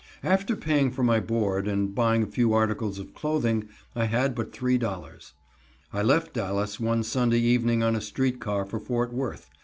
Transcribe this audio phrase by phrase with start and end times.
[0.23, 4.51] After paying for my board and buying a few articles of clothing, I had but
[4.51, 5.33] $3.00.
[5.93, 9.47] I left Dallas one Sunday evening on a street car for Fort Worth.